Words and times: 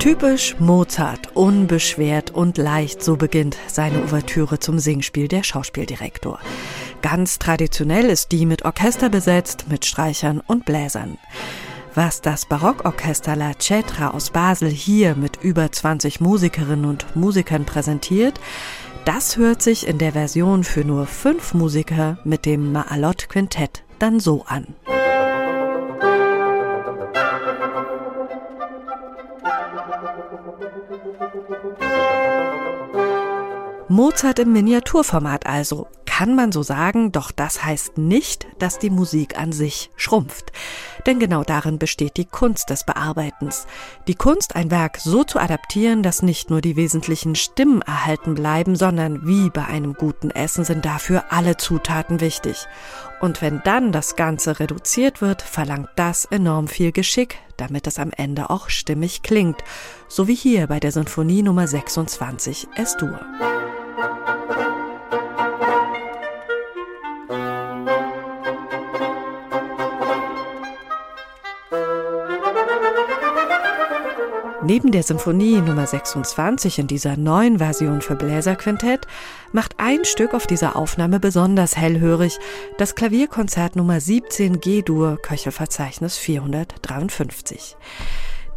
Typisch 0.00 0.56
Mozart, 0.58 1.36
unbeschwert 1.36 2.30
und 2.30 2.56
leicht, 2.56 3.04
so 3.04 3.16
beginnt 3.16 3.58
seine 3.66 4.02
Ouvertüre 4.02 4.58
zum 4.58 4.78
Singspiel 4.78 5.28
der 5.28 5.42
Schauspieldirektor. 5.42 6.38
Ganz 7.02 7.38
traditionell 7.38 8.06
ist 8.06 8.32
die 8.32 8.46
mit 8.46 8.64
Orchester 8.64 9.10
besetzt, 9.10 9.66
mit 9.68 9.84
Streichern 9.84 10.40
und 10.46 10.64
Bläsern. 10.64 11.18
Was 11.94 12.22
das 12.22 12.46
Barockorchester 12.46 13.36
La 13.36 13.52
Cetra 13.60 14.12
aus 14.12 14.30
Basel 14.30 14.70
hier 14.70 15.16
mit 15.16 15.36
über 15.42 15.70
20 15.70 16.22
Musikerinnen 16.22 16.86
und 16.86 17.14
Musikern 17.14 17.66
präsentiert, 17.66 18.40
das 19.04 19.36
hört 19.36 19.60
sich 19.60 19.86
in 19.86 19.98
der 19.98 20.12
Version 20.12 20.64
für 20.64 20.82
nur 20.82 21.04
fünf 21.06 21.52
Musiker 21.52 22.16
mit 22.24 22.46
dem 22.46 22.72
Maalot 22.72 23.28
Quintett 23.28 23.82
dann 23.98 24.18
so 24.18 24.44
an. 24.46 24.66
Mozart 33.90 34.38
im 34.38 34.52
Miniaturformat 34.52 35.46
also, 35.46 35.88
kann 36.06 36.36
man 36.36 36.52
so 36.52 36.62
sagen, 36.62 37.10
doch 37.10 37.32
das 37.32 37.64
heißt 37.64 37.98
nicht, 37.98 38.46
dass 38.60 38.78
die 38.78 38.88
Musik 38.88 39.36
an 39.36 39.50
sich 39.50 39.90
schrumpft. 39.96 40.52
Denn 41.06 41.18
genau 41.18 41.42
darin 41.42 41.80
besteht 41.80 42.16
die 42.16 42.24
Kunst 42.24 42.70
des 42.70 42.84
Bearbeitens. 42.84 43.66
Die 44.06 44.14
Kunst, 44.14 44.54
ein 44.54 44.70
Werk 44.70 44.98
so 44.98 45.24
zu 45.24 45.40
adaptieren, 45.40 46.04
dass 46.04 46.22
nicht 46.22 46.50
nur 46.50 46.60
die 46.60 46.76
wesentlichen 46.76 47.34
Stimmen 47.34 47.82
erhalten 47.82 48.36
bleiben, 48.36 48.76
sondern 48.76 49.26
wie 49.26 49.50
bei 49.50 49.64
einem 49.64 49.94
guten 49.94 50.30
Essen 50.30 50.62
sind 50.62 50.84
dafür 50.84 51.24
alle 51.30 51.56
Zutaten 51.56 52.20
wichtig. 52.20 52.66
Und 53.20 53.42
wenn 53.42 53.60
dann 53.64 53.90
das 53.90 54.14
Ganze 54.14 54.60
reduziert 54.60 55.20
wird, 55.20 55.42
verlangt 55.42 55.88
das 55.96 56.26
enorm 56.26 56.68
viel 56.68 56.92
Geschick, 56.92 57.38
damit 57.56 57.88
es 57.88 57.98
am 57.98 58.12
Ende 58.16 58.50
auch 58.50 58.68
stimmig 58.68 59.22
klingt. 59.22 59.64
So 60.06 60.28
wie 60.28 60.36
hier 60.36 60.68
bei 60.68 60.78
der 60.78 60.92
Sinfonie 60.92 61.42
Nummer 61.42 61.66
26 61.66 62.68
S-Dur. 62.76 63.18
Neben 74.62 74.92
der 74.92 75.02
Symphonie 75.02 75.62
Nummer 75.62 75.86
26 75.86 76.80
in 76.80 76.86
dieser 76.86 77.16
neuen 77.16 77.58
Version 77.58 78.02
für 78.02 78.14
Bläserquintett 78.14 79.06
macht 79.52 79.76
ein 79.78 80.04
Stück 80.04 80.34
auf 80.34 80.46
dieser 80.46 80.76
Aufnahme 80.76 81.18
besonders 81.18 81.78
hellhörig, 81.78 82.38
das 82.76 82.94
Klavierkonzert 82.94 83.74
Nummer 83.74 84.00
17 84.00 84.60
G-Dur, 84.60 85.16
Köchelverzeichnis 85.22 86.18
453. 86.18 87.76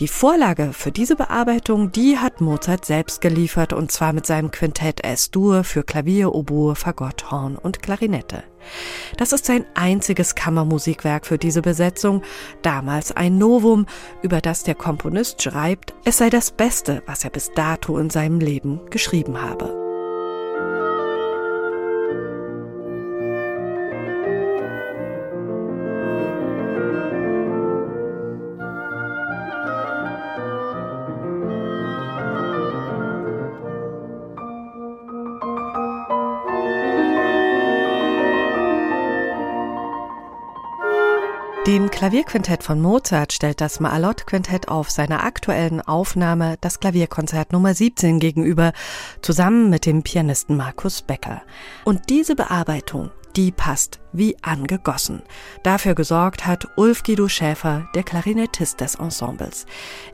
Die 0.00 0.08
Vorlage 0.08 0.72
für 0.72 0.90
diese 0.90 1.16
Bearbeitung, 1.16 1.92
die 1.92 2.16
hat 2.16 2.40
Mozart 2.40 2.86
selbst 2.86 3.20
geliefert 3.20 3.74
und 3.74 3.92
zwar 3.92 4.14
mit 4.14 4.24
seinem 4.24 4.50
Quintett 4.50 5.04
S-Dur 5.04 5.64
für 5.64 5.82
Klavier, 5.82 6.34
Oboe, 6.34 6.74
Fagott, 6.76 7.30
Horn 7.30 7.56
und 7.56 7.82
Klarinette. 7.82 8.42
Das 9.16 9.32
ist 9.32 9.46
sein 9.46 9.64
einziges 9.74 10.34
Kammermusikwerk 10.34 11.26
für 11.26 11.38
diese 11.38 11.62
Besetzung, 11.62 12.22
damals 12.62 13.12
ein 13.12 13.38
Novum, 13.38 13.86
über 14.22 14.40
das 14.40 14.62
der 14.62 14.74
Komponist 14.74 15.42
schreibt, 15.42 15.94
es 16.04 16.18
sei 16.18 16.30
das 16.30 16.50
Beste, 16.50 17.02
was 17.06 17.24
er 17.24 17.30
bis 17.30 17.52
dato 17.52 17.98
in 17.98 18.10
seinem 18.10 18.40
Leben 18.40 18.80
geschrieben 18.90 19.40
habe. 19.40 19.79
Dem 41.66 41.90
Klavierquintett 41.90 42.62
von 42.62 42.80
Mozart 42.80 43.34
stellt 43.34 43.60
das 43.60 43.80
Maalot-Quintett 43.80 44.68
auf 44.68 44.90
seiner 44.90 45.24
aktuellen 45.24 45.82
Aufnahme 45.82 46.56
das 46.62 46.80
Klavierkonzert 46.80 47.52
Nummer 47.52 47.74
17 47.74 48.18
gegenüber, 48.18 48.72
zusammen 49.20 49.68
mit 49.68 49.84
dem 49.84 50.02
Pianisten 50.02 50.56
Markus 50.56 51.02
Becker. 51.02 51.42
Und 51.84 52.08
diese 52.08 52.34
Bearbeitung 52.34 53.10
die 53.36 53.52
passt 53.52 54.00
wie 54.12 54.36
angegossen. 54.42 55.22
Dafür 55.62 55.94
gesorgt 55.94 56.46
hat 56.46 56.68
Ulf 56.76 57.02
Guido 57.02 57.28
Schäfer, 57.28 57.88
der 57.94 58.02
Klarinettist 58.02 58.80
des 58.80 58.96
Ensembles. 58.96 59.66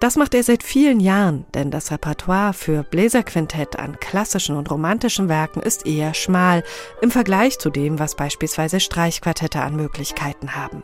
Das 0.00 0.16
macht 0.16 0.34
er 0.34 0.42
seit 0.42 0.62
vielen 0.62 1.00
Jahren, 1.00 1.46
denn 1.54 1.70
das 1.70 1.90
Repertoire 1.90 2.52
für 2.52 2.82
Bläserquintett 2.82 3.78
an 3.78 3.98
klassischen 4.00 4.56
und 4.56 4.70
romantischen 4.70 5.28
Werken 5.28 5.60
ist 5.60 5.86
eher 5.86 6.14
schmal 6.14 6.62
im 7.00 7.10
Vergleich 7.10 7.58
zu 7.58 7.70
dem, 7.70 7.98
was 7.98 8.16
beispielsweise 8.16 8.80
Streichquartette 8.80 9.60
an 9.60 9.76
Möglichkeiten 9.76 10.54
haben. 10.54 10.82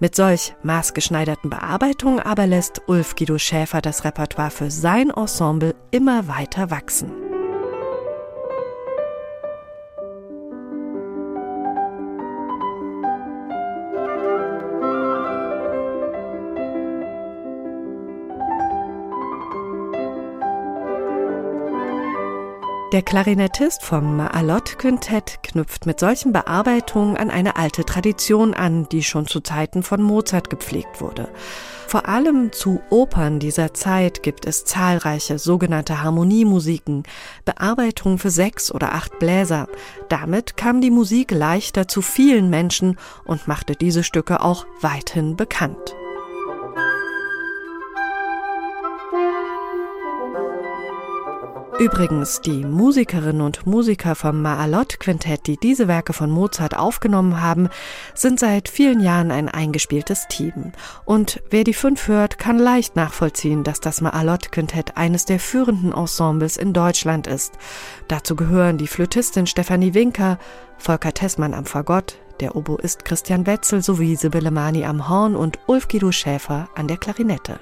Mit 0.00 0.14
solch 0.14 0.54
maßgeschneiderten 0.62 1.50
Bearbeitungen 1.50 2.20
aber 2.20 2.46
lässt 2.46 2.82
Ulf 2.86 3.14
Guido 3.16 3.38
Schäfer 3.38 3.80
das 3.80 4.04
Repertoire 4.04 4.50
für 4.50 4.70
sein 4.70 5.10
Ensemble 5.10 5.74
immer 5.90 6.28
weiter 6.28 6.70
wachsen. 6.70 7.23
Der 22.94 23.02
Klarinettist 23.02 23.82
vom 23.82 24.16
Maalot-Quintett 24.18 25.42
knüpft 25.42 25.84
mit 25.84 25.98
solchen 25.98 26.32
Bearbeitungen 26.32 27.16
an 27.16 27.28
eine 27.28 27.56
alte 27.56 27.84
Tradition 27.84 28.54
an, 28.54 28.88
die 28.88 29.02
schon 29.02 29.26
zu 29.26 29.40
Zeiten 29.40 29.82
von 29.82 30.00
Mozart 30.00 30.48
gepflegt 30.48 31.00
wurde. 31.00 31.28
Vor 31.88 32.08
allem 32.08 32.52
zu 32.52 32.80
Opern 32.90 33.40
dieser 33.40 33.74
Zeit 33.74 34.22
gibt 34.22 34.46
es 34.46 34.64
zahlreiche 34.64 35.40
sogenannte 35.40 36.04
Harmoniemusiken, 36.04 37.02
Bearbeitungen 37.44 38.18
für 38.18 38.30
sechs 38.30 38.70
oder 38.70 38.92
acht 38.92 39.18
Bläser. 39.18 39.66
Damit 40.08 40.56
kam 40.56 40.80
die 40.80 40.92
Musik 40.92 41.32
leichter 41.32 41.88
zu 41.88 42.00
vielen 42.00 42.48
Menschen 42.48 42.96
und 43.24 43.48
machte 43.48 43.74
diese 43.74 44.04
Stücke 44.04 44.40
auch 44.40 44.66
weithin 44.80 45.34
bekannt. 45.34 45.96
Übrigens, 51.78 52.40
die 52.40 52.64
Musikerinnen 52.64 53.42
und 53.42 53.66
Musiker 53.66 54.14
vom 54.14 54.40
Maalot-Quintett, 54.42 55.48
die 55.48 55.56
diese 55.56 55.88
Werke 55.88 56.12
von 56.12 56.30
Mozart 56.30 56.76
aufgenommen 56.76 57.42
haben, 57.42 57.68
sind 58.14 58.38
seit 58.38 58.68
vielen 58.68 59.00
Jahren 59.00 59.32
ein 59.32 59.48
eingespieltes 59.48 60.28
Team. 60.28 60.70
Und 61.04 61.42
wer 61.50 61.64
die 61.64 61.74
fünf 61.74 62.06
hört, 62.06 62.38
kann 62.38 62.60
leicht 62.60 62.94
nachvollziehen, 62.94 63.64
dass 63.64 63.80
das 63.80 64.00
Maalot-Quintett 64.00 64.96
eines 64.96 65.24
der 65.24 65.40
führenden 65.40 65.92
Ensembles 65.92 66.56
in 66.56 66.72
Deutschland 66.72 67.26
ist. 67.26 67.54
Dazu 68.06 68.36
gehören 68.36 68.78
die 68.78 68.86
Flötistin 68.86 69.48
Stefanie 69.48 69.94
Winker, 69.94 70.38
Volker 70.78 71.12
Tessmann 71.12 71.54
am 71.54 71.66
Fagott, 71.66 72.18
der 72.40 72.56
Oboist 72.56 73.04
Christian 73.04 73.46
Wetzel 73.46 73.82
sowie 73.82 74.16
Sibylle 74.16 74.50
Mani 74.50 74.84
am 74.84 75.08
Horn 75.08 75.36
und 75.36 75.58
Ulf 75.66 75.88
Guido 75.88 76.12
Schäfer 76.12 76.68
an 76.74 76.88
der 76.88 76.96
Klarinette. 76.96 77.60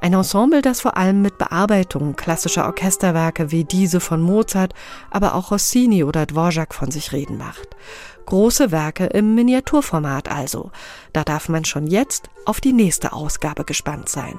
Ein 0.00 0.12
Ensemble, 0.12 0.62
das 0.62 0.80
vor 0.80 0.96
allem 0.96 1.22
mit 1.22 1.38
Bearbeitungen 1.38 2.16
klassischer 2.16 2.66
Orchesterwerke 2.66 3.50
wie 3.50 3.64
diese 3.64 4.00
von 4.00 4.20
Mozart, 4.20 4.74
aber 5.10 5.34
auch 5.34 5.50
Rossini 5.50 6.04
oder 6.04 6.26
Dvorak 6.26 6.74
von 6.74 6.90
sich 6.90 7.12
reden 7.12 7.38
macht. 7.38 7.68
Große 8.26 8.72
Werke 8.72 9.06
im 9.06 9.34
Miniaturformat 9.34 10.30
also. 10.30 10.70
Da 11.12 11.24
darf 11.24 11.48
man 11.48 11.64
schon 11.64 11.86
jetzt 11.86 12.28
auf 12.44 12.60
die 12.60 12.72
nächste 12.72 13.12
Ausgabe 13.12 13.64
gespannt 13.64 14.08
sein. 14.08 14.38